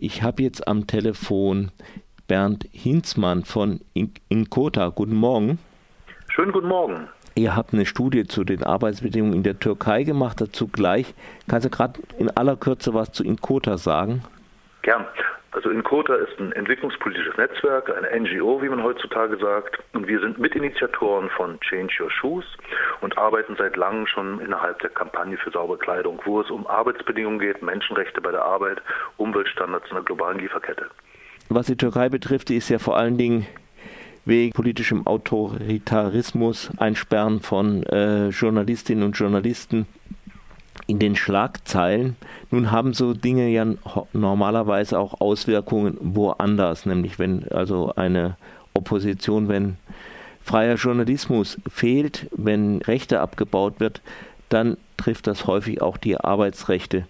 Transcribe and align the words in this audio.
Ich 0.00 0.22
habe 0.22 0.44
jetzt 0.44 0.68
am 0.68 0.86
Telefon 0.86 1.72
Bernd 2.28 2.68
Hinzmann 2.70 3.44
von 3.44 3.80
Inkota. 4.28 4.90
Guten 4.90 5.16
Morgen. 5.16 5.58
Schönen 6.28 6.52
guten 6.52 6.68
Morgen. 6.68 7.08
Ihr 7.34 7.56
habt 7.56 7.72
eine 7.72 7.84
Studie 7.84 8.24
zu 8.24 8.44
den 8.44 8.62
Arbeitsbedingungen 8.62 9.34
in 9.34 9.42
der 9.42 9.58
Türkei 9.58 10.04
gemacht, 10.04 10.40
dazu 10.40 10.68
gleich. 10.68 11.14
Kannst 11.48 11.66
du 11.66 11.70
gerade 11.70 12.00
in 12.18 12.30
aller 12.30 12.54
Kürze 12.54 12.94
was 12.94 13.10
zu 13.10 13.24
Inkota 13.24 13.76
sagen? 13.76 14.22
Gern. 14.82 15.04
Also 15.58 15.70
Inkota 15.70 16.14
ist 16.14 16.38
ein 16.38 16.52
entwicklungspolitisches 16.52 17.36
Netzwerk, 17.36 17.90
eine 17.90 18.20
NGO, 18.20 18.62
wie 18.62 18.68
man 18.68 18.80
heutzutage 18.80 19.36
sagt. 19.38 19.76
Und 19.92 20.06
wir 20.06 20.20
sind 20.20 20.38
Mitinitiatoren 20.38 21.30
von 21.30 21.58
Change 21.58 21.92
Your 22.00 22.12
Shoes 22.12 22.44
und 23.00 23.18
arbeiten 23.18 23.56
seit 23.58 23.76
langem 23.76 24.06
schon 24.06 24.40
innerhalb 24.40 24.78
der 24.82 24.90
Kampagne 24.90 25.36
für 25.36 25.50
saubere 25.50 25.78
Kleidung, 25.78 26.20
wo 26.24 26.40
es 26.40 26.48
um 26.48 26.64
Arbeitsbedingungen 26.68 27.40
geht, 27.40 27.60
Menschenrechte 27.60 28.20
bei 28.20 28.30
der 28.30 28.44
Arbeit, 28.44 28.80
Umweltstandards 29.16 29.88
in 29.88 29.96
der 29.96 30.04
globalen 30.04 30.38
Lieferkette. 30.38 30.86
Was 31.48 31.66
die 31.66 31.76
Türkei 31.76 32.08
betrifft, 32.08 32.50
ist 32.50 32.68
ja 32.68 32.78
vor 32.78 32.96
allen 32.96 33.18
Dingen 33.18 33.44
wegen 34.24 34.52
politischem 34.52 35.08
Autoritarismus, 35.08 36.70
Einsperren 36.78 37.40
von 37.40 37.82
äh, 37.82 38.28
Journalistinnen 38.28 39.02
und 39.02 39.18
Journalisten 39.18 39.88
in 40.88 40.98
den 40.98 41.14
Schlagzeilen. 41.14 42.16
Nun 42.50 42.72
haben 42.72 42.94
so 42.94 43.14
Dinge 43.14 43.48
ja 43.48 43.64
normalerweise 44.12 44.98
auch 44.98 45.20
Auswirkungen 45.20 45.96
woanders, 46.00 46.86
nämlich 46.86 47.18
wenn 47.18 47.46
also 47.52 47.92
eine 47.94 48.36
Opposition, 48.74 49.48
wenn 49.48 49.76
freier 50.42 50.76
Journalismus 50.76 51.58
fehlt, 51.70 52.26
wenn 52.34 52.78
Rechte 52.78 53.20
abgebaut 53.20 53.80
wird, 53.80 54.00
dann 54.48 54.78
trifft 54.96 55.26
das 55.26 55.46
häufig 55.46 55.82
auch 55.82 55.98
die 55.98 56.16
Arbeitsrechte 56.16 57.06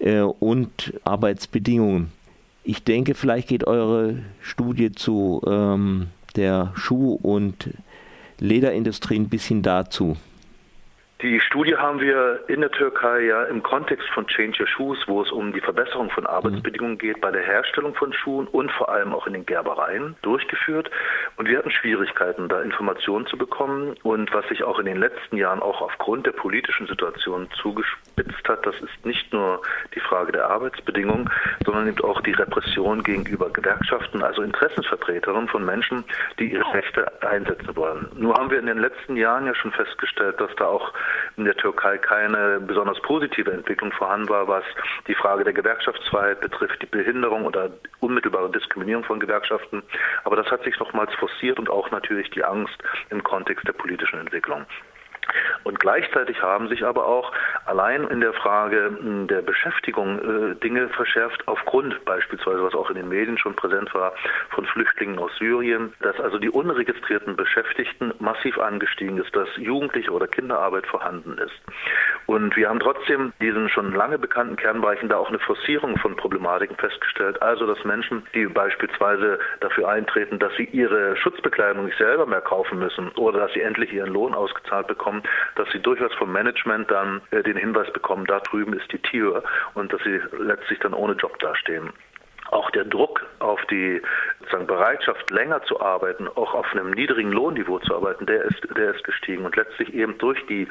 äh, 0.00 0.20
und 0.20 0.92
Arbeitsbedingungen. 1.04 2.10
Ich 2.64 2.82
denke, 2.82 3.14
vielleicht 3.14 3.48
geht 3.48 3.64
eure 3.66 4.18
Studie 4.40 4.90
zu 4.90 5.42
ähm, 5.46 6.08
der 6.34 6.72
Schuh- 6.74 7.18
und 7.22 7.70
Lederindustrie 8.40 9.16
ein 9.16 9.28
bisschen 9.28 9.62
dazu. 9.62 10.16
Die 11.22 11.38
Studie 11.38 11.76
haben 11.76 12.00
wir 12.00 12.40
in 12.48 12.62
der 12.62 12.72
Türkei 12.72 13.20
ja 13.20 13.44
im 13.44 13.62
Kontext 13.62 14.08
von 14.08 14.26
Change 14.26 14.58
Your 14.60 14.66
Shoes, 14.66 14.98
wo 15.06 15.22
es 15.22 15.30
um 15.30 15.52
die 15.52 15.60
Verbesserung 15.60 16.10
von 16.10 16.26
Arbeitsbedingungen 16.26 16.98
geht 16.98 17.20
bei 17.20 17.30
der 17.30 17.42
Herstellung 17.42 17.94
von 17.94 18.12
Schuhen 18.12 18.48
und 18.48 18.72
vor 18.72 18.88
allem 18.88 19.14
auch 19.14 19.28
in 19.28 19.34
den 19.34 19.46
Gerbereien 19.46 20.16
durchgeführt. 20.22 20.90
Und 21.36 21.48
wir 21.48 21.58
hatten 21.58 21.70
Schwierigkeiten, 21.70 22.48
da 22.48 22.60
Informationen 22.60 23.28
zu 23.28 23.38
bekommen. 23.38 23.94
Und 24.02 24.34
was 24.34 24.48
sich 24.48 24.64
auch 24.64 24.80
in 24.80 24.86
den 24.86 24.96
letzten 24.96 25.36
Jahren 25.36 25.62
auch 25.62 25.80
aufgrund 25.80 26.26
der 26.26 26.32
politischen 26.32 26.88
Situation 26.88 27.48
zugespitzt 27.52 28.48
hat, 28.48 28.66
das 28.66 28.74
ist 28.80 29.06
nicht 29.06 29.32
nur 29.32 29.62
die 29.94 30.00
Frage 30.00 30.32
der 30.32 30.50
Arbeitsbedingungen, 30.50 31.30
sondern 31.64 31.86
eben 31.86 32.02
auch 32.02 32.20
die 32.22 32.32
Repression 32.32 33.04
gegenüber 33.04 33.48
Gewerkschaften, 33.48 34.24
also 34.24 34.42
Interessensvertreterinnen 34.42 35.46
von 35.46 35.64
Menschen, 35.64 36.02
die 36.40 36.52
ihre 36.52 36.74
Rechte 36.74 37.12
einsetzen 37.22 37.76
wollen. 37.76 38.08
Nur 38.16 38.34
haben 38.34 38.50
wir 38.50 38.58
in 38.58 38.66
den 38.66 38.78
letzten 38.78 39.16
Jahren 39.16 39.46
ja 39.46 39.54
schon 39.54 39.70
festgestellt, 39.70 40.40
dass 40.40 40.50
da 40.56 40.66
auch 40.66 40.92
in 41.36 41.44
der 41.44 41.56
Türkei 41.56 41.98
keine 41.98 42.60
besonders 42.60 43.00
positive 43.02 43.50
Entwicklung 43.50 43.92
vorhanden 43.92 44.28
war, 44.28 44.48
was 44.48 44.64
die 45.06 45.14
Frage 45.14 45.44
der 45.44 45.52
Gewerkschaftsfreiheit 45.52 46.40
betrifft, 46.40 46.82
die 46.82 46.86
Behinderung 46.86 47.44
oder 47.44 47.70
unmittelbare 48.00 48.50
Diskriminierung 48.50 49.04
von 49.04 49.20
Gewerkschaften. 49.20 49.82
Aber 50.24 50.36
das 50.36 50.50
hat 50.50 50.62
sich 50.64 50.78
nochmals 50.78 51.12
forciert 51.14 51.58
und 51.58 51.70
auch 51.70 51.90
natürlich 51.90 52.30
die 52.30 52.44
Angst 52.44 52.76
im 53.10 53.22
Kontext 53.22 53.66
der 53.66 53.72
politischen 53.72 54.18
Entwicklung. 54.18 54.66
Und 55.64 55.78
gleichzeitig 55.80 56.42
haben 56.42 56.68
sich 56.68 56.84
aber 56.84 57.06
auch 57.06 57.32
allein 57.66 58.04
in 58.08 58.20
der 58.20 58.32
Frage 58.32 58.96
hm, 58.98 59.28
der 59.28 59.42
Beschäftigung 59.42 60.18
äh, 60.18 60.54
Dinge 60.56 60.88
verschärft, 60.88 61.46
aufgrund 61.46 62.04
beispielsweise, 62.04 62.62
was 62.62 62.74
auch 62.74 62.90
in 62.90 62.96
den 62.96 63.08
Medien 63.08 63.38
schon 63.38 63.54
präsent 63.54 63.94
war, 63.94 64.12
von 64.50 64.66
Flüchtlingen 64.66 65.18
aus 65.18 65.30
Syrien, 65.38 65.92
dass 66.00 66.18
also 66.20 66.38
die 66.38 66.50
unregistrierten 66.50 67.36
Beschäftigten 67.36 68.12
massiv 68.18 68.58
angestiegen 68.58 69.18
ist, 69.18 69.34
dass 69.34 69.48
Jugendliche 69.56 70.10
oder 70.10 70.26
Kinderarbeit 70.26 70.86
vorhanden 70.86 71.38
ist. 71.38 71.60
Und 72.32 72.56
wir 72.56 72.70
haben 72.70 72.80
trotzdem 72.80 73.34
diesen 73.42 73.68
schon 73.68 73.92
lange 73.92 74.18
bekannten 74.18 74.56
Kernbereichen 74.56 75.10
da 75.10 75.18
auch 75.18 75.28
eine 75.28 75.38
Forcierung 75.38 75.98
von 75.98 76.16
Problematiken 76.16 76.78
festgestellt. 76.78 77.42
Also, 77.42 77.66
dass 77.66 77.84
Menschen, 77.84 78.22
die 78.34 78.46
beispielsweise 78.46 79.38
dafür 79.60 79.90
eintreten, 79.90 80.38
dass 80.38 80.50
sie 80.56 80.64
ihre 80.64 81.14
Schutzbekleidung 81.18 81.84
nicht 81.84 81.98
selber 81.98 82.24
mehr 82.24 82.40
kaufen 82.40 82.78
müssen 82.78 83.10
oder 83.18 83.40
dass 83.40 83.52
sie 83.52 83.60
endlich 83.60 83.92
ihren 83.92 84.08
Lohn 84.08 84.32
ausgezahlt 84.32 84.86
bekommen, 84.86 85.22
dass 85.56 85.70
sie 85.72 85.80
durchaus 85.80 86.14
vom 86.14 86.32
Management 86.32 86.90
dann 86.90 87.20
äh, 87.32 87.42
den 87.42 87.58
Hinweis 87.58 87.92
bekommen, 87.92 88.24
da 88.24 88.40
drüben 88.40 88.72
ist 88.72 88.90
die 88.90 89.02
Tür 89.02 89.42
und 89.74 89.92
dass 89.92 90.02
sie 90.02 90.18
letztlich 90.38 90.78
dann 90.78 90.94
ohne 90.94 91.12
Job 91.12 91.38
dastehen 91.38 91.92
auch 92.52 92.70
der 92.70 92.84
Druck 92.84 93.24
auf 93.38 93.64
die 93.66 94.00
sozusagen 94.40 94.66
Bereitschaft, 94.66 95.30
länger 95.30 95.62
zu 95.64 95.80
arbeiten, 95.80 96.28
auch 96.28 96.54
auf 96.54 96.66
einem 96.72 96.90
niedrigen 96.90 97.32
Lohnniveau 97.32 97.78
zu 97.80 97.94
arbeiten, 97.94 98.26
der 98.26 98.44
ist, 98.44 98.60
der 98.76 98.94
ist 98.94 99.04
gestiegen. 99.04 99.44
Und 99.44 99.56
letztlich 99.56 99.92
eben 99.94 100.18
durch 100.18 100.44
die 100.46 100.68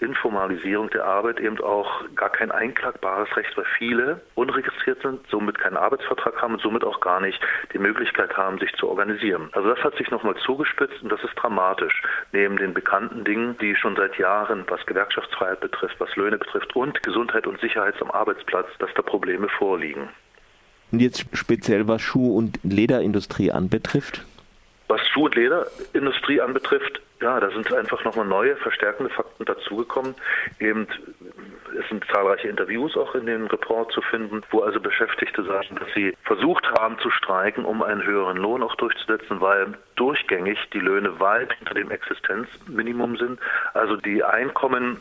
Informalisierung 0.00 0.90
der 0.90 1.04
Arbeit 1.04 1.38
eben 1.38 1.60
auch 1.60 2.04
gar 2.16 2.30
kein 2.30 2.50
einklagbares 2.50 3.34
Recht, 3.36 3.56
weil 3.56 3.66
viele 3.78 4.20
unregistriert 4.34 5.00
sind, 5.02 5.20
somit 5.28 5.58
keinen 5.58 5.76
Arbeitsvertrag 5.76 6.40
haben 6.42 6.54
und 6.54 6.62
somit 6.62 6.82
auch 6.82 7.00
gar 7.00 7.20
nicht 7.20 7.40
die 7.72 7.78
Möglichkeit 7.78 8.36
haben, 8.36 8.58
sich 8.58 8.72
zu 8.74 8.88
organisieren. 8.88 9.50
Also 9.52 9.68
das 9.68 9.84
hat 9.84 9.96
sich 9.96 10.10
nochmal 10.10 10.34
zugespitzt 10.36 11.02
und 11.02 11.12
das 11.12 11.22
ist 11.22 11.34
dramatisch. 11.36 12.02
Neben 12.32 12.56
den 12.56 12.74
bekannten 12.74 13.24
Dingen, 13.24 13.56
die 13.58 13.76
schon 13.76 13.96
seit 13.96 14.16
Jahren, 14.16 14.64
was 14.68 14.84
Gewerkschaftsfreiheit 14.86 15.60
betrifft, 15.60 16.00
was 16.00 16.14
Löhne 16.16 16.38
betrifft 16.38 16.74
und 16.74 17.02
Gesundheit 17.02 17.46
und 17.46 17.60
Sicherheit 17.60 17.94
am 18.00 18.10
Arbeitsplatz, 18.10 18.66
dass 18.78 18.92
da 18.94 19.02
Probleme 19.02 19.48
vorliegen. 19.48 20.08
Und 20.92 21.00
jetzt 21.00 21.26
speziell 21.32 21.88
was 21.88 22.02
Schuh- 22.02 22.36
und 22.36 22.60
Lederindustrie 22.62 23.50
anbetrifft? 23.50 24.24
Was 24.88 25.00
Schuh- 25.08 25.24
und 25.24 25.34
Lederindustrie 25.34 26.40
anbetrifft, 26.40 27.00
ja, 27.22 27.40
da 27.40 27.50
sind 27.50 27.72
einfach 27.72 28.04
nochmal 28.04 28.26
neue, 28.26 28.56
verstärkende 28.56 29.10
Fakten 29.10 29.44
dazugekommen. 29.44 30.14
Eben, 30.58 30.86
es 31.78 31.88
sind 31.88 32.04
zahlreiche 32.12 32.48
Interviews 32.48 32.96
auch 32.96 33.14
in 33.14 33.26
dem 33.26 33.46
Report 33.46 33.90
zu 33.92 34.02
finden, 34.02 34.42
wo 34.50 34.60
also 34.60 34.80
Beschäftigte 34.80 35.44
sagen, 35.44 35.76
dass 35.76 35.88
sie 35.94 36.14
versucht 36.24 36.68
haben 36.72 36.98
zu 36.98 37.10
streiken, 37.10 37.64
um 37.64 37.82
einen 37.82 38.04
höheren 38.04 38.36
Lohn 38.36 38.62
auch 38.62 38.74
durchzusetzen, 38.74 39.40
weil 39.40 39.74
durchgängig 39.96 40.58
die 40.74 40.80
Löhne 40.80 41.20
weit 41.20 41.52
hinter 41.54 41.74
dem 41.74 41.90
Existenzminimum 41.90 43.16
sind. 43.16 43.40
Also 43.72 43.96
die 43.96 44.24
Einkommen 44.24 44.98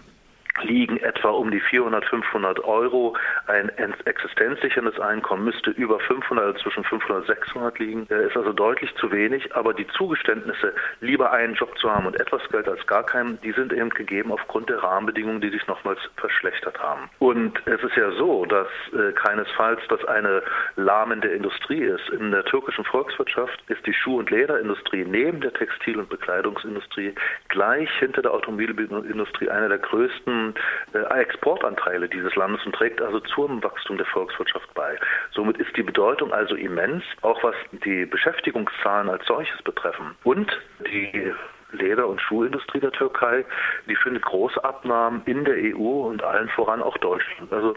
liegen 0.62 0.98
etwa 0.98 1.30
um 1.30 1.52
die 1.52 1.60
400, 1.60 2.06
500 2.06 2.64
Euro. 2.64 3.16
Ein 3.48 3.70
existenzsicherndes 4.06 5.00
Einkommen 5.00 5.46
müsste 5.46 5.72
über 5.72 6.00
500, 6.00 6.46
also 6.46 6.60
zwischen 6.60 6.84
500 6.84 7.22
und 7.22 7.28
600 7.28 7.80
liegen. 7.80 8.08
Ist 8.08 8.38
also 8.38 8.54
deutlich 8.54 8.94
zu 8.96 9.12
wenig. 9.12 9.56
Aber 9.56 9.74
die 9.74 9.88
Zugeständnisse, 9.88 10.74
lieber 11.00 11.32
einen 11.32 11.56
Job 11.56 11.78
zu 11.78 11.90
haben 11.90 12.06
und 12.06 12.20
etwas 12.20 12.42
Geld 12.50 12.68
als 12.68 12.86
gar 12.88 13.06
keinen, 13.06 13.40
die 13.42 13.52
sind 13.52 13.74
eben 13.74 13.90
gegeben 13.90 14.32
aufgrund 14.32 14.70
der 14.70 14.84
Rahmenbedingungen, 14.84 15.42
die 15.42 15.50
sich 15.50 15.66
nochmals 15.68 16.00
verschlechtert 16.18 16.80
haben. 16.80 17.10
Und 17.20 17.62
es 17.66 17.82
ist 17.84 17.96
ja 17.96 18.12
so, 18.12 18.46
dass 18.46 18.68
äh, 18.94 19.12
keinesfalls 19.14 19.82
das 19.90 20.04
eine 20.06 20.44
lahmende 20.76 21.30
Industrie 21.30 21.84
ist. 21.84 22.10
In 22.10 22.32
der 22.32 22.44
türkischen 22.46 22.84
Volkswirtschaft 22.86 23.60
ist 23.68 23.86
die 23.86 23.94
Schuh- 23.94 24.20
und 24.20 24.30
Lederindustrie 24.30 25.06
neben 25.06 25.42
der 25.42 25.54
Textil- 25.54 25.98
und 25.98 26.10
Bekleidungsindustrie 26.10 27.16
gleich 27.52 27.90
hinter 28.00 28.24
der 28.24 28.34
Automobilindustrie 28.34 29.50
eine 29.50 29.70
der 29.70 29.78
größten 29.78 30.56
äh, 30.94 31.20
Exportanteile 31.22 32.10
dieses 32.10 32.36
Landes 32.36 32.66
und 32.66 32.74
trägt 32.74 33.02
also 33.02 33.20
zum 33.20 33.62
Wachstum 33.64 33.98
der 33.98 34.08
Volkswirtschaft 34.08 34.74
bei. 34.74 34.98
Somit 35.32 35.58
ist 35.58 35.76
die 35.78 35.84
Bedeutung 35.84 36.34
also 36.34 36.56
immens, 36.56 37.04
auch 37.22 37.44
was 37.44 37.56
die 37.86 38.06
Beschäftigungszahlen 38.06 39.10
als 39.10 39.26
solches 39.26 39.62
betreffen. 39.62 40.16
Und 40.24 40.52
die 40.88 41.34
Leder- 41.72 42.08
und 42.08 42.22
Schuhindustrie 42.22 42.80
der 42.80 42.92
Türkei, 42.92 43.46
die 43.88 43.96
findet 43.96 44.24
große 44.24 44.64
Abnahmen 44.64 45.22
in 45.26 45.46
der 45.46 45.56
EU 45.56 46.08
und 46.08 46.24
allen 46.24 46.50
voran 46.50 46.82
auch 46.82 46.98
Deutschland. 46.98 47.52
Also 47.52 47.76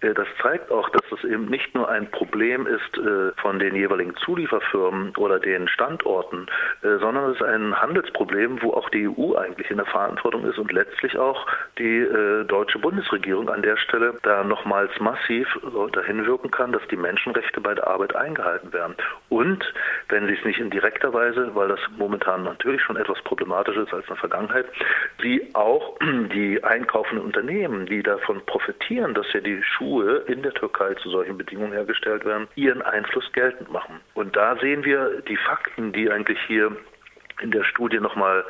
äh, 0.00 0.14
das 0.14 0.26
zeigt 0.42 0.70
auch, 0.70 0.88
dass 0.90 1.02
es 1.12 1.24
eben 1.24 1.46
nicht 1.46 1.74
nur 1.74 1.88
ein 1.88 2.10
Problem 2.10 2.66
ist 2.66 2.98
äh, 2.98 3.32
von 3.40 3.58
den 3.58 3.74
jeweiligen 3.74 4.16
Zulieferfirmen 4.16 5.14
oder 5.16 5.38
den 5.38 5.68
Standorten, 5.68 6.46
äh, 6.82 6.98
sondern 6.98 7.30
es 7.30 7.36
ist 7.36 7.42
ein 7.42 7.80
Handelsproblem, 7.80 8.62
wo 8.62 8.72
auch 8.72 8.88
die 8.90 9.08
EU 9.08 9.36
eigentlich 9.36 9.70
in 9.70 9.76
der 9.76 9.86
Verantwortung 9.86 10.44
ist 10.44 10.58
und 10.58 10.72
letztlich 10.72 11.16
auch 11.18 11.46
die 11.78 12.06
deutsche 12.48 12.78
Bundesregierung 12.78 13.48
an 13.48 13.62
der 13.62 13.76
Stelle 13.76 14.14
da 14.22 14.42
nochmals 14.44 14.90
massiv 15.00 15.46
dahin 15.92 16.26
wirken 16.26 16.50
kann, 16.50 16.72
dass 16.72 16.86
die 16.88 16.96
Menschenrechte 16.96 17.60
bei 17.60 17.74
der 17.74 17.86
Arbeit 17.86 18.14
eingehalten 18.14 18.72
werden. 18.72 18.94
Und 19.28 19.72
wenn 20.08 20.26
sie 20.26 20.34
es 20.34 20.44
nicht 20.44 20.58
in 20.58 20.70
direkter 20.70 21.12
Weise, 21.12 21.54
weil 21.54 21.68
das 21.68 21.80
momentan 21.96 22.44
natürlich 22.44 22.82
schon 22.82 22.96
etwas 22.96 23.20
problematisch 23.22 23.35
problematischer 23.36 23.82
ist 23.82 23.92
als 23.92 24.04
in 24.04 24.08
der 24.08 24.16
Vergangenheit, 24.16 24.66
wie 25.18 25.46
auch 25.54 25.98
die 26.32 26.62
einkaufenden 26.64 27.24
Unternehmen, 27.24 27.86
die 27.86 28.02
davon 28.02 28.44
profitieren, 28.46 29.14
dass 29.14 29.30
ja 29.32 29.40
die 29.40 29.62
Schuhe 29.62 30.24
in 30.26 30.42
der 30.42 30.52
Türkei 30.54 30.94
zu 30.94 31.10
solchen 31.10 31.36
Bedingungen 31.36 31.72
hergestellt 31.72 32.24
werden, 32.24 32.48
ihren 32.54 32.82
Einfluss 32.82 33.30
geltend 33.32 33.70
machen. 33.70 34.00
Und 34.14 34.36
da 34.36 34.56
sehen 34.56 34.84
wir 34.84 35.22
die 35.28 35.36
Fakten, 35.36 35.92
die 35.92 36.10
eigentlich 36.10 36.38
hier 36.46 36.72
in 37.42 37.50
der 37.50 37.64
Studie 37.64 38.00
nochmal 38.00 38.44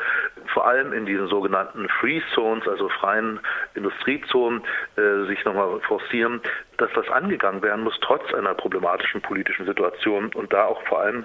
vor 0.52 0.66
allem 0.66 0.92
in 0.92 1.06
diesen 1.06 1.26
sogenannten 1.26 1.88
Free 1.88 2.20
Zones, 2.34 2.68
also 2.68 2.88
freien 2.88 3.40
Industriezonen, 3.74 4.62
äh, 4.96 5.26
sich 5.26 5.44
nochmal 5.44 5.80
forcieren, 5.80 6.40
dass 6.76 6.90
das 6.94 7.08
angegangen 7.08 7.62
werden 7.62 7.82
muss, 7.82 7.98
trotz 8.00 8.32
einer 8.32 8.54
problematischen 8.54 9.20
politischen 9.22 9.66
Situation 9.66 10.30
und 10.34 10.52
da 10.52 10.66
auch 10.66 10.80
vor 10.86 11.00
allem 11.00 11.24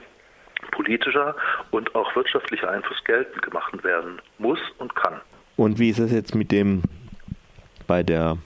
politischer 0.71 1.35
und 1.71 1.93
auch 1.95 2.15
wirtschaftlicher 2.15 2.69
Einfluss 2.69 3.03
geltend 3.03 3.41
gemacht 3.41 3.83
werden 3.83 4.21
muss 4.37 4.59
und 4.77 4.95
kann. 4.95 5.21
Und 5.57 5.79
wie 5.79 5.89
ist 5.89 5.99
es 5.99 6.11
jetzt 6.11 6.35
mit 6.35 6.51
dem, 6.51 6.83
bei 7.87 8.03
der 8.03 8.37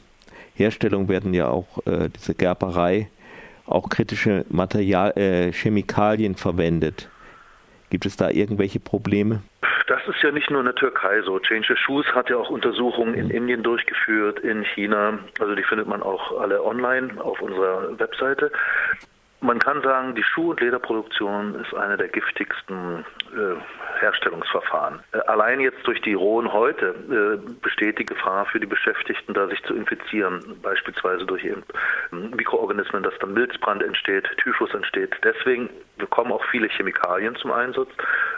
Herstellung 0.56 1.10
werden 1.10 1.34
ja 1.34 1.48
auch 1.50 1.86
äh, 1.86 2.10
diese 2.10 2.34
Gerberei 2.34 3.10
auch 3.68 3.90
kritische 3.90 4.46
Material, 4.50 5.12
äh, 5.18 5.52
Chemikalien 5.52 6.36
verwendet. 6.36 7.10
Gibt 7.90 8.06
es 8.06 8.18
da 8.18 8.30
irgendwelche 8.30 8.80
Probleme? 8.80 9.42
Das 9.88 10.02
ist 10.08 10.22
ja 10.24 10.32
nicht 10.32 10.50
nur 10.50 10.62
in 10.62 10.66
der 10.66 10.76
Türkei 10.76 11.22
so. 11.22 11.40
Change 11.40 11.68
Your 11.70 11.78
Shoes 11.78 12.06
hat 12.16 12.30
ja 12.30 12.38
auch 12.38 12.50
Untersuchungen 12.50 13.14
in 13.14 13.30
Indien 13.30 13.62
durchgeführt, 13.62 14.40
in 14.40 14.64
China. 14.64 15.20
Also 15.40 15.54
die 15.54 15.64
findet 15.64 15.88
man 15.88 16.02
auch 16.02 16.40
alle 16.40 16.64
online 16.64 17.24
auf 17.24 17.40
unserer 17.42 17.98
Webseite. 18.00 18.52
Man 19.46 19.60
kann 19.60 19.84
sagen, 19.84 20.16
die 20.16 20.24
Schuh- 20.24 20.52
und 20.52 20.60
Lederproduktion 20.60 21.54
ist 21.56 21.72
eine 21.76 21.98
der 21.98 22.08
giftigsten 22.08 23.06
äh, 23.32 24.00
Herstellungsverfahren. 24.00 25.02
Äh, 25.12 25.20
allein 25.28 25.60
jetzt 25.60 25.86
durch 25.86 26.02
die 26.02 26.16
rohen 26.16 26.52
Häute 26.52 26.96
äh, 27.10 27.52
besteht 27.62 28.00
die 28.00 28.06
Gefahr 28.06 28.48
für 28.48 28.60
die 28.60 28.66
Beschäftigten, 28.66 29.36
da 29.36 29.48
sich 29.48 29.62
zu 29.66 29.76
infizieren, 29.76 30.42
beispielsweise 30.64 31.26
durch 31.26 31.44
eben 31.46 31.64
Mikroorganismen, 32.12 33.04
dass 33.04 33.14
dann 33.20 33.34
Milzbrand 33.34 33.84
entsteht, 33.84 34.28
Typhus 34.38 34.74
entsteht. 34.74 35.16
Deswegen 35.24 35.70
bekommen 35.98 36.32
auch 36.32 36.44
viele 36.46 36.68
Chemikalien 36.68 37.36
zum 37.36 37.52
Einsatz, 37.52 37.90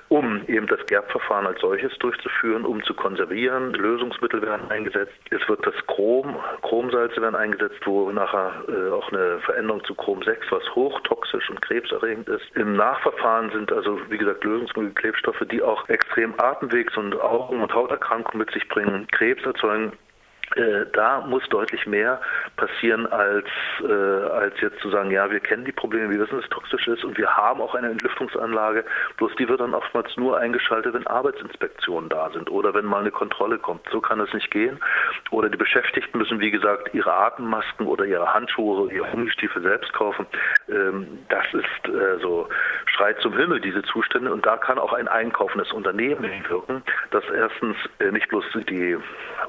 um 0.09 0.43
eben 0.47 0.67
das 0.67 0.85
Gerbverfahren 0.85 1.47
als 1.47 1.59
solches 1.59 1.97
durchzuführen, 1.99 2.65
um 2.65 2.83
zu 2.83 2.93
konservieren. 2.93 3.73
Lösungsmittel 3.73 4.41
werden 4.41 4.69
eingesetzt. 4.69 5.13
Es 5.29 5.47
wird 5.49 5.65
das 5.65 5.75
Chrom, 5.87 6.37
Chromsalze 6.61 7.21
werden 7.21 7.35
eingesetzt, 7.35 7.79
wo 7.85 8.09
nachher 8.11 8.63
äh, 8.67 8.91
auch 8.91 9.11
eine 9.11 9.39
Veränderung 9.39 9.83
zu 9.83 9.95
Chrom 9.95 10.23
6, 10.23 10.47
was 10.51 10.75
hochtoxisch 10.75 11.49
und 11.49 11.61
krebserregend 11.61 12.29
ist. 12.29 12.45
Im 12.55 12.75
Nachverfahren 12.75 13.51
sind 13.51 13.71
also, 13.71 13.99
wie 14.09 14.17
gesagt, 14.17 14.43
Lösungsmittel, 14.43 14.93
Klebstoffe, 14.93 15.43
die 15.51 15.61
auch 15.61 15.87
extrem 15.89 16.33
Atemwegs- 16.39 16.97
und 16.97 17.19
Augen- 17.19 17.61
und 17.61 17.73
Hauterkrankungen 17.73 18.39
mit 18.39 18.51
sich 18.51 18.67
bringen, 18.69 19.07
Krebs 19.11 19.43
erzeugen, 19.43 19.91
da 20.93 21.21
muss 21.21 21.43
deutlich 21.49 21.85
mehr 21.85 22.21
passieren, 22.55 23.05
als, 23.07 23.47
äh, 23.81 23.91
als 23.91 24.59
jetzt 24.61 24.79
zu 24.79 24.89
sagen, 24.89 25.11
ja, 25.11 25.29
wir 25.29 25.39
kennen 25.39 25.65
die 25.65 25.71
Probleme, 25.71 26.09
wir 26.09 26.19
wissen, 26.19 26.35
dass 26.35 26.45
es 26.45 26.49
toxisch 26.49 26.87
ist 26.87 27.03
und 27.03 27.17
wir 27.17 27.35
haben 27.35 27.61
auch 27.61 27.75
eine 27.75 27.89
Entlüftungsanlage, 27.89 28.85
bloß 29.17 29.35
die 29.35 29.47
wird 29.47 29.59
dann 29.59 29.73
oftmals 29.73 30.15
nur 30.15 30.37
eingeschaltet, 30.37 30.93
wenn 30.93 31.05
Arbeitsinspektionen 31.05 32.09
da 32.09 32.29
sind 32.31 32.49
oder 32.49 32.73
wenn 32.73 32.85
mal 32.85 33.01
eine 33.01 33.11
Kontrolle 33.11 33.57
kommt. 33.57 33.87
So 33.91 34.01
kann 34.01 34.19
es 34.19 34.33
nicht 34.33 34.49
gehen. 34.51 34.79
Oder 35.31 35.49
die 35.49 35.57
Beschäftigten 35.57 36.17
müssen, 36.17 36.39
wie 36.39 36.51
gesagt, 36.51 36.93
ihre 36.93 37.13
Atemmasken 37.13 37.85
oder 37.85 38.05
ihre 38.05 38.33
Handschuhe, 38.33 38.91
ihre 38.91 39.07
Gummistiefel 39.09 39.61
selbst 39.61 39.93
kaufen. 39.93 40.25
Ähm, 40.69 41.19
das 41.29 41.45
ist 41.53 41.93
äh, 41.93 42.19
so 42.21 42.47
Schreit 42.85 43.19
zum 43.21 43.35
Himmel, 43.35 43.59
diese 43.59 43.83
Zustände. 43.83 44.31
Und 44.31 44.45
da 44.45 44.57
kann 44.57 44.79
auch 44.79 44.93
ein 44.93 45.07
einkaufendes 45.07 45.71
Unternehmen 45.73 46.23
wirken, 46.47 46.83
das 47.11 47.23
erstens 47.29 47.77
äh, 47.99 48.11
nicht 48.11 48.29
bloß 48.29 48.45
die 48.69 48.97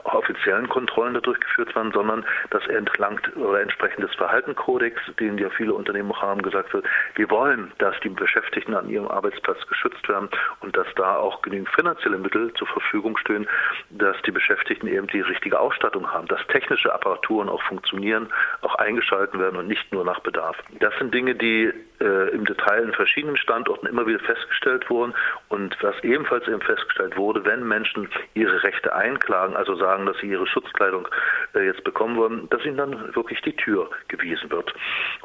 offiziellen 0.04 0.68
Kontrollen 0.88 1.14
da 1.14 1.20
durchgeführt 1.20 1.74
werden, 1.74 1.92
sondern 1.92 2.24
dass 2.50 2.66
entlang 2.66 3.20
oder 3.36 3.60
entsprechend 3.60 4.02
des 4.02 4.14
Verhaltenkodex, 4.14 5.00
den 5.20 5.36
ja 5.38 5.50
viele 5.50 5.74
Unternehmen 5.74 6.10
auch 6.12 6.22
haben, 6.22 6.40
gesagt 6.42 6.72
wird, 6.72 6.86
wir 7.14 7.30
wollen, 7.30 7.72
dass 7.78 7.94
die 8.00 8.08
Beschäftigten 8.08 8.74
an 8.74 8.88
ihrem 8.88 9.06
Arbeitsplatz 9.06 9.58
geschützt 9.66 10.08
werden 10.08 10.28
und 10.60 10.76
dass 10.76 10.86
da 10.96 11.16
auch 11.16 11.42
genügend 11.42 11.68
finanzielle 11.68 12.16
Mittel 12.16 12.52
zur 12.54 12.66
Verfügung 12.68 13.16
stehen, 13.18 13.46
dass 13.90 14.16
die 14.22 14.30
Beschäftigten 14.30 14.86
eben 14.86 15.06
die 15.08 15.20
richtige 15.20 15.60
Ausstattung 15.60 16.10
haben, 16.10 16.26
dass 16.28 16.44
technische 16.48 16.92
Apparaturen 16.92 17.48
auch 17.48 17.62
funktionieren, 17.62 18.28
eingeschalten 18.78 19.40
werden 19.40 19.56
und 19.56 19.68
nicht 19.68 19.92
nur 19.92 20.04
nach 20.04 20.20
Bedarf. 20.20 20.56
Das 20.80 20.96
sind 20.98 21.12
Dinge, 21.12 21.34
die 21.34 21.72
äh, 22.00 22.28
im 22.30 22.44
Detail 22.44 22.84
in 22.84 22.92
verschiedenen 22.92 23.36
Standorten 23.36 23.86
immer 23.86 24.06
wieder 24.06 24.20
festgestellt 24.20 24.88
wurden 24.88 25.14
und 25.48 25.76
was 25.82 25.96
ebenfalls 26.02 26.46
eben 26.46 26.60
festgestellt 26.60 27.16
wurde, 27.16 27.44
wenn 27.44 27.66
Menschen 27.66 28.08
ihre 28.34 28.62
Rechte 28.62 28.94
einklagen, 28.94 29.56
also 29.56 29.74
sagen, 29.76 30.06
dass 30.06 30.16
sie 30.18 30.28
ihre 30.28 30.46
Schutzkleidung 30.46 31.08
äh, 31.54 31.66
jetzt 31.66 31.84
bekommen 31.84 32.16
wollen, 32.16 32.48
dass 32.50 32.64
ihnen 32.64 32.76
dann 32.76 33.14
wirklich 33.14 33.40
die 33.42 33.56
Tür 33.56 33.90
gewiesen 34.08 34.50
wird. 34.50 34.72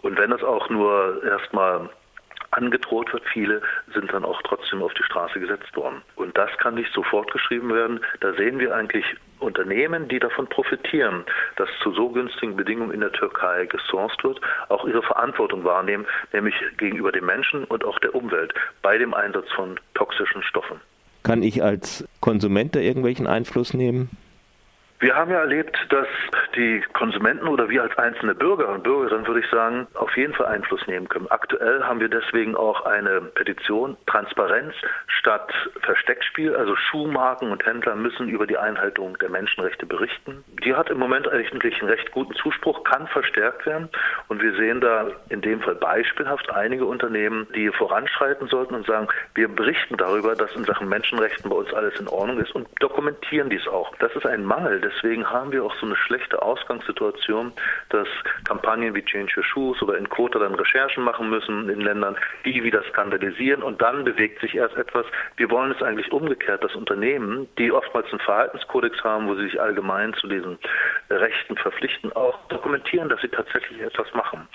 Und 0.01 0.17
wenn 0.17 0.31
das 0.31 0.43
auch 0.43 0.69
nur 0.69 1.23
erstmal 1.23 1.89
angedroht 2.53 3.11
wird. 3.13 3.23
Viele 3.31 3.61
sind 3.93 4.11
dann 4.13 4.25
auch 4.25 4.41
trotzdem 4.43 4.81
auf 4.81 4.93
die 4.93 5.03
Straße 5.03 5.39
gesetzt 5.39 5.75
worden. 5.75 6.01
Und 6.15 6.37
das 6.37 6.49
kann 6.57 6.75
nicht 6.75 6.93
sofort 6.93 7.31
geschrieben 7.31 7.73
werden. 7.73 7.99
Da 8.19 8.33
sehen 8.33 8.59
wir 8.59 8.75
eigentlich 8.75 9.05
Unternehmen, 9.39 10.07
die 10.07 10.19
davon 10.19 10.47
profitieren, 10.47 11.25
dass 11.57 11.69
zu 11.81 11.91
so 11.91 12.09
günstigen 12.09 12.55
Bedingungen 12.55 12.91
in 12.91 13.01
der 13.01 13.11
Türkei 13.11 13.65
gesourced 13.65 14.23
wird, 14.23 14.39
auch 14.69 14.85
ihre 14.85 15.03
Verantwortung 15.03 15.63
wahrnehmen, 15.63 16.05
nämlich 16.31 16.55
gegenüber 16.77 17.11
den 17.11 17.25
Menschen 17.25 17.65
und 17.65 17.83
auch 17.83 17.99
der 17.99 18.15
Umwelt 18.15 18.53
bei 18.81 18.97
dem 18.97 19.13
Einsatz 19.13 19.51
von 19.51 19.79
toxischen 19.93 20.43
Stoffen. 20.43 20.79
Kann 21.23 21.43
ich 21.43 21.63
als 21.63 22.07
Konsument 22.19 22.75
da 22.75 22.79
irgendwelchen 22.79 23.27
Einfluss 23.27 23.73
nehmen? 23.73 24.09
Wir 25.03 25.17
haben 25.17 25.31
ja 25.31 25.41
erlebt, 25.41 25.77
dass 25.89 26.07
die 26.55 26.81
Konsumenten 26.93 27.49
oder 27.49 27.67
wir 27.67 27.83
als 27.83 27.97
einzelne 27.97 28.33
Bürger 28.33 28.69
und 28.69 28.83
Bürgerinnen, 28.83 29.27
würde 29.27 29.41
ich 29.41 29.49
sagen, 29.49 29.85
auf 29.95 30.15
jeden 30.15 30.33
Fall 30.33 30.45
Einfluss 30.45 30.87
nehmen 30.87 31.09
können. 31.09 31.27
Aktuell 31.29 31.83
haben 31.83 31.99
wir 31.99 32.07
deswegen 32.07 32.55
auch 32.55 32.85
eine 32.85 33.19
Petition, 33.19 33.97
Transparenz 34.05 34.73
statt 35.07 35.51
Versteckspiel. 35.81 36.55
Also 36.55 36.77
Schuhmarken 36.77 37.51
und 37.51 37.65
Händler 37.65 37.97
müssen 37.97 38.29
über 38.29 38.47
die 38.47 38.57
Einhaltung 38.57 39.17
der 39.17 39.29
Menschenrechte 39.29 39.85
berichten. 39.85 40.45
Die 40.63 40.73
hat 40.73 40.89
im 40.89 40.99
Moment 40.99 41.27
eigentlich 41.27 41.81
einen 41.81 41.89
recht 41.89 42.09
guten 42.13 42.33
Zuspruch, 42.35 42.85
kann 42.85 43.05
verstärkt 43.07 43.65
werden. 43.65 43.89
Und 44.29 44.41
wir 44.41 44.55
sehen 44.55 44.79
da 44.79 45.07
in 45.27 45.41
dem 45.41 45.59
Fall 45.59 45.75
beispielhaft 45.75 46.49
einige 46.49 46.85
Unternehmen, 46.85 47.45
die 47.53 47.67
voranschreiten 47.71 48.47
sollten 48.47 48.73
und 48.73 48.87
sagen, 48.87 49.09
wir 49.35 49.49
berichten 49.49 49.97
darüber, 49.97 50.33
dass 50.33 50.55
in 50.55 50.63
Sachen 50.63 50.87
Menschenrechten 50.87 51.49
bei 51.49 51.57
uns 51.57 51.73
alles 51.73 51.99
in 51.99 52.07
Ordnung 52.07 52.39
ist 52.39 52.55
und 52.55 52.69
dokumentieren 52.79 53.49
dies 53.49 53.67
auch. 53.67 53.93
Das 53.97 54.15
ist 54.15 54.25
ein 54.25 54.45
Mangel 54.45 54.79
des 54.79 54.92
deswegen 54.95 55.29
haben 55.29 55.51
wir 55.51 55.63
auch 55.63 55.75
so 55.75 55.85
eine 55.85 55.95
schlechte 55.95 56.41
Ausgangssituation, 56.41 57.53
dass 57.89 58.07
Kampagnen 58.45 58.95
wie 58.95 59.03
Change 59.03 59.33
Your 59.37 59.43
Shoes 59.43 59.81
oder 59.81 59.97
in 59.97 60.07
dann 60.33 60.55
Recherchen 60.55 61.03
machen 61.03 61.29
müssen 61.29 61.69
in 61.69 61.81
Ländern, 61.81 62.15
die 62.45 62.63
wieder 62.63 62.83
skandalisieren 62.89 63.63
und 63.63 63.81
dann 63.81 64.03
bewegt 64.03 64.39
sich 64.41 64.55
erst 64.55 64.75
etwas. 64.75 65.05
Wir 65.37 65.49
wollen 65.49 65.71
es 65.71 65.81
eigentlich 65.81 66.11
umgekehrt, 66.11 66.63
dass 66.63 66.75
Unternehmen, 66.75 67.47
die 67.57 67.71
oftmals 67.71 68.09
einen 68.11 68.19
Verhaltenskodex 68.19 69.03
haben, 69.03 69.27
wo 69.27 69.35
sie 69.35 69.43
sich 69.43 69.61
allgemein 69.61 70.13
zu 70.15 70.27
diesen 70.27 70.57
Rechten 71.09 71.55
verpflichten, 71.57 72.11
auch 72.13 72.37
dokumentieren, 72.47 73.09
dass 73.09 73.21
sie 73.21 73.29
tatsächlich 73.29 73.81
etwas 73.81 74.13
machen. 74.13 74.47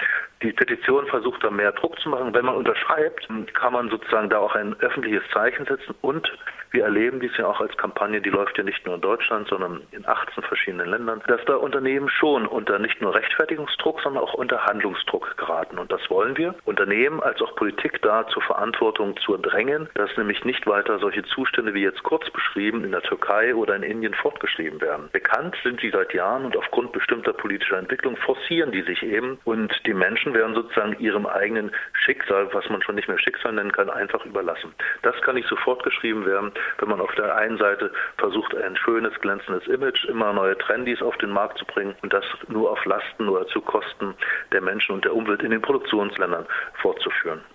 Die 0.43 0.53
Petition 0.53 1.07
versucht 1.07 1.43
da 1.43 1.51
mehr 1.51 1.73
Druck 1.73 1.99
zu 2.01 2.09
machen. 2.09 2.35
Wenn 2.35 2.45
man 2.45 2.55
unterschreibt, 2.55 3.29
kann 3.55 3.73
man 3.73 3.91
sozusagen 3.91 4.31
da 4.31 4.39
auch 4.39 4.55
ein 4.55 4.75
öffentliches 4.81 5.23
Zeichen 5.33 5.67
setzen 5.67 5.95
und 6.01 6.31
wir 6.71 6.85
erleben 6.85 7.21
dies 7.21 7.35
ja 7.39 7.47
auch 7.47 7.61
als 7.61 7.75
Kampagne, 7.79 8.21
die 8.21 8.29
läuft 8.29 8.59
ja 8.59 8.65
nicht 8.65 8.85
nur 8.85 8.97
in 8.97 9.01
Deutschland, 9.01 9.49
sondern 9.49 9.83
in 9.91 10.05
18 10.23 10.43
verschiedenen 10.45 10.89
Ländern, 10.89 11.23
dass 11.27 11.45
da 11.47 11.57
Unternehmen 11.57 12.09
schon 12.09 12.47
unter 12.47 12.79
nicht 12.79 13.01
nur 13.01 13.15
Rechtfertigungsdruck, 13.15 14.01
sondern 14.03 14.23
auch 14.23 14.35
unter 14.35 14.65
Handlungsdruck 14.65 15.37
geraten. 15.37 15.79
Und 15.79 15.93
das 15.93 16.01
wollen 16.11 16.37
wir. 16.37 16.55
Unternehmen 16.65 17.23
als 17.23 17.41
auch 17.41 17.55
Politik 17.57 18.01
da 18.03 18.27
zur 18.29 18.43
Verantwortung 18.43 19.17
zu 19.19 19.37
drängen, 19.37 19.89
dass 19.95 20.17
nämlich 20.17 20.45
nicht 20.45 20.67
weiter 20.67 20.99
solche 20.99 21.23
Zustände 21.25 21.75
wie 21.75 21.83
jetzt 21.83 22.03
kurz 22.03 22.29
beschrieben 22.31 22.85
in 22.85 22.93
der 22.93 23.03
Türkei 23.03 23.55
oder 23.55 23.77
in 23.77 23.83
Indien 23.83 24.15
fortgeschrieben 24.15 24.81
werden. 24.81 25.09
Bekannt 25.13 25.57
sind 25.63 25.81
sie 25.81 25.91
seit 25.91 26.13
Jahren 26.15 26.45
und 26.45 26.57
aufgrund 26.57 26.93
bestimmter 26.93 27.33
politischer 27.33 27.79
Entwicklung 27.79 28.17
forcieren 28.17 28.73
die 28.73 28.83
sich 28.83 29.03
eben 29.03 29.39
und 29.45 29.73
die 29.87 29.95
Menschen 29.95 30.35
werden 30.35 30.55
sozusagen 30.55 30.97
ihrem 30.99 31.27
eigenen 31.27 31.71
Schicksal, 31.93 32.49
was 32.53 32.69
man 32.69 32.83
schon 32.83 32.95
nicht 32.95 33.09
mehr 33.09 33.19
Schicksal 33.19 33.53
nennen 33.53 33.73
kann, 33.73 33.91
einfach 33.91 34.25
überlassen. 34.25 34.75
Das 35.03 35.21
kann 35.23 35.35
nicht 35.35 35.49
so 35.49 35.57
fortgeschrieben 35.57 36.27
werden 36.27 36.53
wenn 36.79 36.89
man 36.89 37.01
auf 37.01 37.15
der 37.15 37.37
einen 37.37 37.59
Seite 37.59 37.93
versucht, 38.17 38.55
ein 38.57 38.77
schönes, 38.77 39.15
glänzendes 39.21 39.67
Image, 39.67 40.08
immer 40.09 40.33
neue 40.33 40.57
Trendys 40.59 41.03
auf 41.03 41.17
den 41.19 41.31
Markt 41.31 41.59
zu 41.59 41.65
bringen 41.65 41.95
und 42.03 42.13
das 42.13 42.25
nur 42.49 42.71
auf 42.71 42.85
Lasten 42.85 43.29
oder 43.29 43.47
zu 43.49 43.61
Kosten 43.61 44.15
der 44.53 44.61
Menschen 44.61 44.95
und 44.95 45.05
der 45.05 45.15
Umwelt 45.15 45.43
in 45.43 45.51
den 45.51 45.63
Produktionsländern 45.63 46.47
fortzuführen. 46.81 47.41